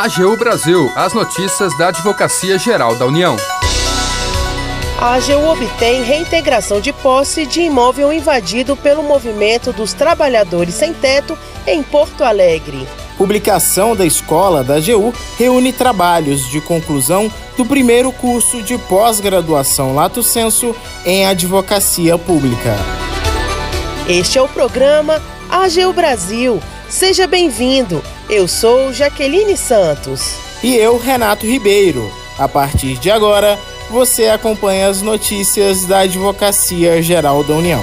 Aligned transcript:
AGU 0.00 0.36
Brasil, 0.36 0.92
as 0.94 1.12
notícias 1.12 1.76
da 1.76 1.88
Advocacia 1.88 2.56
Geral 2.56 2.94
da 2.94 3.04
União. 3.04 3.34
A 4.96 5.14
AGU 5.14 5.44
obtém 5.50 6.04
reintegração 6.04 6.80
de 6.80 6.92
posse 6.92 7.44
de 7.44 7.62
imóvel 7.62 8.12
invadido 8.12 8.76
pelo 8.76 9.02
movimento 9.02 9.72
dos 9.72 9.92
trabalhadores 9.92 10.74
sem 10.74 10.94
teto 10.94 11.36
em 11.66 11.82
Porto 11.82 12.22
Alegre. 12.22 12.86
Publicação 13.16 13.96
da 13.96 14.06
escola 14.06 14.62
da 14.62 14.76
AGU 14.76 15.12
reúne 15.36 15.72
trabalhos 15.72 16.48
de 16.48 16.60
conclusão 16.60 17.28
do 17.56 17.66
primeiro 17.66 18.12
curso 18.12 18.62
de 18.62 18.78
pós-graduação 18.78 19.96
Lato 19.96 20.22
Senso 20.22 20.76
em 21.04 21.26
Advocacia 21.26 22.16
Pública. 22.16 22.76
Este 24.08 24.38
é 24.38 24.42
o 24.42 24.46
programa 24.46 25.20
AGU 25.50 25.92
Brasil. 25.92 26.62
Seja 26.88 27.26
bem-vindo. 27.26 28.00
Eu 28.30 28.46
sou 28.46 28.92
Jaqueline 28.92 29.56
Santos. 29.56 30.34
E 30.62 30.76
eu, 30.76 30.98
Renato 30.98 31.46
Ribeiro. 31.46 32.12
A 32.38 32.46
partir 32.46 32.98
de 32.98 33.10
agora, 33.10 33.58
você 33.88 34.26
acompanha 34.26 34.86
as 34.86 35.00
notícias 35.00 35.86
da 35.86 36.00
Advocacia 36.00 37.00
Geral 37.00 37.42
da 37.42 37.54
União. 37.54 37.82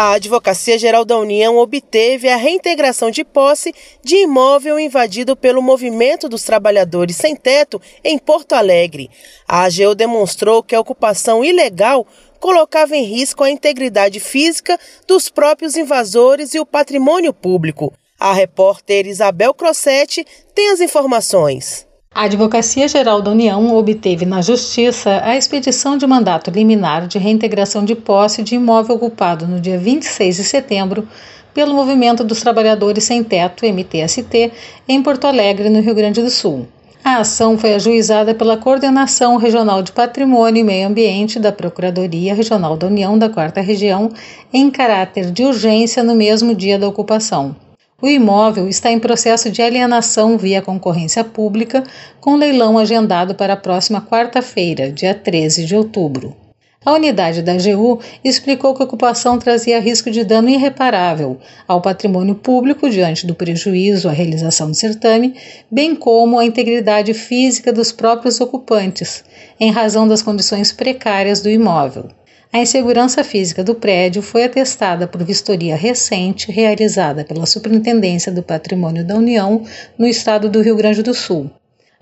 A 0.00 0.12
Advocacia 0.12 0.78
Geral 0.78 1.04
da 1.04 1.18
União 1.18 1.56
obteve 1.56 2.28
a 2.28 2.36
reintegração 2.36 3.10
de 3.10 3.24
posse 3.24 3.74
de 4.00 4.14
imóvel 4.14 4.78
invadido 4.78 5.36
pelo 5.36 5.60
Movimento 5.60 6.28
dos 6.28 6.44
Trabalhadores 6.44 7.16
Sem 7.16 7.34
Teto 7.34 7.82
em 8.04 8.16
Porto 8.16 8.52
Alegre. 8.52 9.10
A 9.46 9.64
AGU 9.64 9.96
demonstrou 9.96 10.62
que 10.62 10.76
a 10.76 10.80
ocupação 10.80 11.44
ilegal 11.44 12.06
colocava 12.40 12.96
em 12.96 13.04
risco 13.04 13.44
a 13.44 13.50
integridade 13.50 14.20
física 14.20 14.78
dos 15.06 15.28
próprios 15.28 15.76
invasores 15.76 16.54
e 16.54 16.60
o 16.60 16.66
patrimônio 16.66 17.32
público. 17.32 17.92
A 18.18 18.32
repórter 18.32 19.06
Isabel 19.06 19.54
Crossetti 19.54 20.26
tem 20.54 20.70
as 20.70 20.80
informações. 20.80 21.86
A 22.12 22.24
Advocacia 22.24 22.88
Geral 22.88 23.22
da 23.22 23.30
União 23.30 23.76
obteve 23.76 24.26
na 24.26 24.42
Justiça 24.42 25.20
a 25.22 25.36
expedição 25.36 25.96
de 25.96 26.06
mandato 26.06 26.50
liminar 26.50 27.06
de 27.06 27.18
reintegração 27.18 27.84
de 27.84 27.94
posse 27.94 28.42
de 28.42 28.56
imóvel 28.56 28.96
ocupado 28.96 29.46
no 29.46 29.60
dia 29.60 29.78
26 29.78 30.36
de 30.36 30.44
setembro 30.44 31.06
pelo 31.54 31.74
Movimento 31.74 32.24
dos 32.24 32.40
Trabalhadores 32.40 33.04
Sem 33.04 33.22
Teto, 33.22 33.64
MTST, 33.64 34.52
em 34.88 35.02
Porto 35.02 35.26
Alegre, 35.26 35.68
no 35.68 35.80
Rio 35.80 35.94
Grande 35.94 36.22
do 36.22 36.30
Sul. 36.30 36.66
A 37.08 37.20
ação 37.20 37.56
foi 37.56 37.72
ajuizada 37.72 38.34
pela 38.34 38.58
Coordenação 38.58 39.38
Regional 39.38 39.82
de 39.82 39.92
Patrimônio 39.92 40.60
e 40.60 40.62
Meio 40.62 40.88
Ambiente 40.88 41.40
da 41.40 41.50
Procuradoria 41.50 42.34
Regional 42.34 42.76
da 42.76 42.86
União 42.86 43.18
da 43.18 43.30
Quarta 43.30 43.62
Região, 43.62 44.12
em 44.52 44.70
caráter 44.70 45.30
de 45.30 45.42
urgência 45.42 46.04
no 46.04 46.14
mesmo 46.14 46.54
dia 46.54 46.78
da 46.78 46.86
ocupação. 46.86 47.56
O 48.02 48.06
imóvel 48.06 48.68
está 48.68 48.92
em 48.92 48.98
processo 48.98 49.50
de 49.50 49.62
alienação 49.62 50.36
via 50.36 50.60
concorrência 50.60 51.24
pública, 51.24 51.82
com 52.20 52.36
leilão 52.36 52.76
agendado 52.76 53.34
para 53.34 53.54
a 53.54 53.56
próxima 53.56 54.02
quarta-feira, 54.02 54.92
dia 54.92 55.14
13 55.14 55.64
de 55.64 55.74
outubro. 55.74 56.36
A 56.84 56.92
unidade 56.92 57.42
da 57.42 57.52
AGU 57.52 58.00
explicou 58.22 58.72
que 58.72 58.80
a 58.80 58.84
ocupação 58.84 59.36
trazia 59.36 59.80
risco 59.80 60.12
de 60.12 60.24
dano 60.24 60.48
irreparável 60.48 61.36
ao 61.66 61.82
patrimônio 61.82 62.36
público 62.36 62.88
diante 62.88 63.26
do 63.26 63.34
prejuízo 63.34 64.08
à 64.08 64.12
realização 64.12 64.70
do 64.70 64.76
certame, 64.76 65.34
bem 65.68 65.96
como 65.96 66.38
à 66.38 66.44
integridade 66.44 67.12
física 67.14 67.72
dos 67.72 67.90
próprios 67.90 68.40
ocupantes, 68.40 69.24
em 69.58 69.72
razão 69.72 70.06
das 70.06 70.22
condições 70.22 70.70
precárias 70.70 71.42
do 71.42 71.50
imóvel. 71.50 72.10
A 72.52 72.60
insegurança 72.60 73.24
física 73.24 73.64
do 73.64 73.74
prédio 73.74 74.22
foi 74.22 74.44
atestada 74.44 75.08
por 75.08 75.22
vistoria 75.24 75.74
recente 75.74 76.50
realizada 76.50 77.24
pela 77.24 77.44
Superintendência 77.44 78.30
do 78.30 78.42
Patrimônio 78.42 79.04
da 79.04 79.16
União 79.16 79.64
no 79.98 80.06
estado 80.06 80.48
do 80.48 80.62
Rio 80.62 80.76
Grande 80.76 81.02
do 81.02 81.12
Sul. 81.12 81.50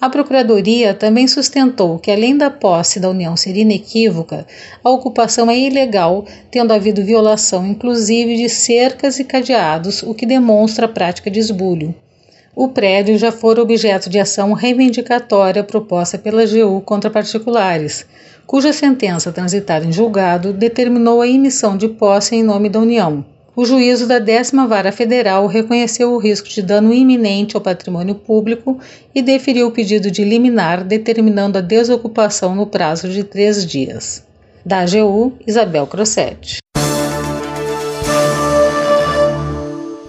A 0.00 0.10
Procuradoria 0.10 0.94
também 0.94 1.28
sustentou 1.28 1.98
que, 1.98 2.10
além 2.10 2.36
da 2.36 2.50
posse 2.50 2.98
da 2.98 3.08
União 3.08 3.36
ser 3.36 3.56
inequívoca, 3.56 4.46
a 4.82 4.90
ocupação 4.90 5.50
é 5.50 5.58
ilegal, 5.58 6.24
tendo 6.50 6.72
havido 6.72 7.04
violação 7.04 7.66
inclusive 7.66 8.36
de 8.36 8.48
cercas 8.48 9.18
e 9.18 9.24
cadeados, 9.24 10.02
o 10.02 10.12
que 10.12 10.26
demonstra 10.26 10.86
a 10.86 10.88
prática 10.88 11.30
de 11.30 11.38
esbulho. 11.38 11.94
O 12.54 12.68
prédio 12.68 13.16
já 13.16 13.30
fora 13.30 13.62
objeto 13.62 14.10
de 14.10 14.18
ação 14.18 14.52
reivindicatória 14.52 15.62
proposta 15.62 16.18
pela 16.18 16.42
AGU 16.42 16.80
contra 16.80 17.10
particulares 17.10 18.06
cuja 18.46 18.72
sentença 18.72 19.32
transitada 19.32 19.86
em 19.86 19.92
julgado 19.92 20.52
determinou 20.52 21.20
a 21.20 21.26
emissão 21.28 21.76
de 21.76 21.88
posse 21.88 22.36
em 22.36 22.42
nome 22.42 22.68
da 22.68 22.80
União. 22.80 23.24
O 23.54 23.66
juízo 23.66 24.06
da 24.06 24.18
décima 24.18 24.66
vara 24.66 24.90
federal 24.90 25.46
reconheceu 25.46 26.12
o 26.12 26.18
risco 26.18 26.48
de 26.48 26.62
dano 26.62 26.92
iminente 26.92 27.54
ao 27.54 27.60
patrimônio 27.60 28.14
público 28.14 28.78
e 29.14 29.20
deferiu 29.20 29.66
o 29.66 29.70
pedido 29.70 30.10
de 30.10 30.24
liminar, 30.24 30.82
determinando 30.82 31.58
a 31.58 31.60
desocupação 31.60 32.54
no 32.54 32.66
prazo 32.66 33.10
de 33.10 33.22
três 33.22 33.66
dias. 33.66 34.24
Da 34.64 34.80
AGU, 34.80 35.34
Isabel 35.46 35.86
Crossetti. 35.86 36.62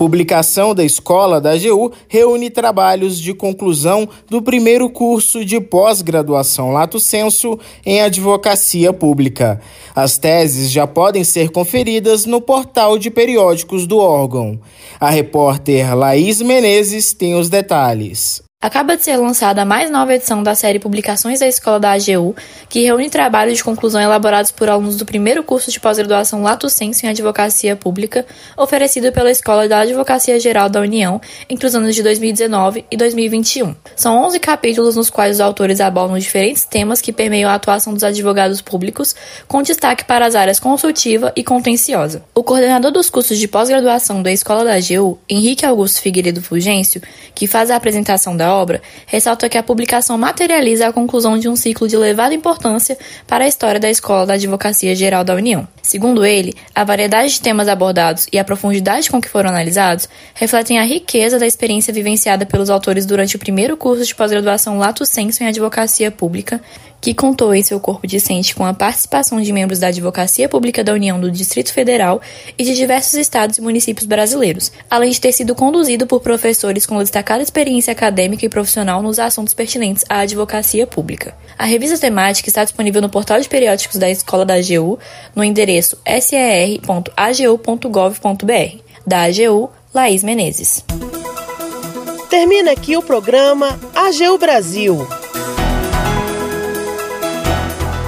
Publicação 0.00 0.74
da 0.74 0.82
escola 0.82 1.42
da 1.42 1.50
AGU 1.50 1.92
reúne 2.08 2.48
trabalhos 2.48 3.20
de 3.20 3.34
conclusão 3.34 4.08
do 4.30 4.40
primeiro 4.40 4.88
curso 4.88 5.44
de 5.44 5.60
pós-graduação 5.60 6.72
Lato 6.72 6.98
Senso 6.98 7.58
em 7.84 8.00
Advocacia 8.00 8.94
Pública. 8.94 9.60
As 9.94 10.16
teses 10.16 10.70
já 10.70 10.86
podem 10.86 11.22
ser 11.22 11.50
conferidas 11.50 12.24
no 12.24 12.40
portal 12.40 12.96
de 12.96 13.10
periódicos 13.10 13.86
do 13.86 13.98
órgão. 13.98 14.58
A 14.98 15.10
repórter 15.10 15.94
Laís 15.94 16.40
Menezes 16.40 17.12
tem 17.12 17.34
os 17.34 17.50
detalhes. 17.50 18.42
Acaba 18.62 18.94
de 18.94 19.02
ser 19.02 19.16
lançada 19.16 19.62
a 19.62 19.64
mais 19.64 19.90
nova 19.90 20.14
edição 20.14 20.42
da 20.42 20.54
série 20.54 20.78
Publicações 20.78 21.40
da 21.40 21.48
Escola 21.48 21.80
da 21.80 21.92
AGU, 21.92 22.36
que 22.68 22.82
reúne 22.82 23.08
trabalhos 23.08 23.56
de 23.56 23.64
conclusão 23.64 24.02
elaborados 24.02 24.50
por 24.50 24.68
alunos 24.68 24.98
do 24.98 25.06
primeiro 25.06 25.42
curso 25.42 25.70
de 25.70 25.80
pós-graduação 25.80 26.42
Lato 26.42 26.68
Senso 26.68 27.06
em 27.06 27.08
Advocacia 27.08 27.74
Pública, 27.74 28.26
oferecido 28.58 29.10
pela 29.12 29.30
Escola 29.30 29.66
da 29.66 29.78
Advocacia 29.78 30.38
Geral 30.38 30.68
da 30.68 30.78
União 30.78 31.22
entre 31.48 31.66
os 31.66 31.74
anos 31.74 31.94
de 31.94 32.02
2019 32.02 32.84
e 32.90 32.98
2021. 32.98 33.74
São 33.96 34.26
11 34.26 34.38
capítulos 34.38 34.94
nos 34.94 35.08
quais 35.08 35.36
os 35.36 35.40
autores 35.40 35.80
abordam 35.80 36.18
diferentes 36.18 36.66
temas 36.66 37.00
que 37.00 37.14
permeiam 37.14 37.48
a 37.48 37.54
atuação 37.54 37.94
dos 37.94 38.04
advogados 38.04 38.60
públicos, 38.60 39.16
com 39.48 39.62
destaque 39.62 40.04
para 40.04 40.26
as 40.26 40.34
áreas 40.34 40.60
consultiva 40.60 41.32
e 41.34 41.42
contenciosa. 41.42 42.22
O 42.34 42.44
coordenador 42.44 42.90
dos 42.90 43.08
cursos 43.08 43.38
de 43.38 43.48
pós-graduação 43.48 44.22
da 44.22 44.30
Escola 44.30 44.66
da 44.66 44.74
AGU, 44.74 45.18
Henrique 45.26 45.64
Augusto 45.64 46.02
Figueiredo 46.02 46.42
Fulgêncio, 46.42 47.00
que 47.34 47.46
faz 47.46 47.70
a 47.70 47.76
apresentação 47.76 48.36
da 48.36 48.49
obra, 48.54 48.82
ressalta 49.06 49.48
que 49.48 49.58
a 49.58 49.62
publicação 49.62 50.16
materializa 50.16 50.86
a 50.86 50.92
conclusão 50.92 51.38
de 51.38 51.48
um 51.48 51.56
ciclo 51.56 51.88
de 51.88 51.96
elevada 51.96 52.34
importância 52.34 52.96
para 53.26 53.44
a 53.44 53.48
história 53.48 53.80
da 53.80 53.90
Escola 53.90 54.26
da 54.26 54.34
Advocacia 54.34 54.94
Geral 54.94 55.24
da 55.24 55.34
União. 55.34 55.66
Segundo 55.82 56.24
ele, 56.24 56.54
a 56.74 56.84
variedade 56.84 57.34
de 57.34 57.40
temas 57.40 57.68
abordados 57.68 58.26
e 58.32 58.38
a 58.38 58.44
profundidade 58.44 59.10
com 59.10 59.20
que 59.20 59.28
foram 59.28 59.50
analisados 59.50 60.08
refletem 60.34 60.78
a 60.78 60.84
riqueza 60.84 61.38
da 61.38 61.46
experiência 61.46 61.92
vivenciada 61.92 62.46
pelos 62.46 62.70
autores 62.70 63.06
durante 63.06 63.36
o 63.36 63.38
primeiro 63.38 63.76
curso 63.76 64.04
de 64.04 64.14
pós-graduação 64.14 64.78
Lato 64.78 65.04
Senso 65.04 65.42
em 65.42 65.46
Advocacia 65.46 66.10
Pública 66.10 66.60
que 67.00 67.14
contou 67.14 67.54
em 67.54 67.62
seu 67.62 67.80
corpo 67.80 68.06
discente 68.06 68.54
com 68.54 68.64
a 68.64 68.74
participação 68.74 69.40
de 69.40 69.52
membros 69.52 69.78
da 69.78 69.88
Advocacia 69.88 70.48
Pública 70.48 70.84
da 70.84 70.92
União 70.92 71.18
do 71.18 71.30
Distrito 71.30 71.72
Federal 71.72 72.20
e 72.58 72.64
de 72.64 72.74
diversos 72.74 73.14
estados 73.14 73.58
e 73.58 73.62
municípios 73.62 74.06
brasileiros, 74.06 74.70
além 74.90 75.10
de 75.10 75.20
ter 75.20 75.32
sido 75.32 75.54
conduzido 75.54 76.06
por 76.06 76.20
professores 76.20 76.84
com 76.84 76.98
destacada 76.98 77.42
experiência 77.42 77.92
acadêmica 77.92 78.44
e 78.44 78.48
profissional 78.48 79.02
nos 79.02 79.18
assuntos 79.18 79.54
pertinentes 79.54 80.04
à 80.08 80.20
advocacia 80.20 80.86
pública. 80.86 81.34
A 81.58 81.64
revista 81.64 81.98
temática 81.98 82.48
está 82.48 82.64
disponível 82.64 83.00
no 83.00 83.08
portal 83.08 83.40
de 83.40 83.48
periódicos 83.48 83.96
da 83.96 84.10
Escola 84.10 84.44
da 84.44 84.54
AGU, 84.54 84.98
no 85.34 85.42
endereço 85.42 85.96
ser.agu.gov.br. 86.20 88.78
Da 89.06 89.24
AGU, 89.24 89.70
Laís 89.94 90.22
Menezes. 90.22 90.84
Termina 92.28 92.72
aqui 92.72 92.96
o 92.96 93.02
programa 93.02 93.80
AGU 93.94 94.38
Brasil. 94.38 95.19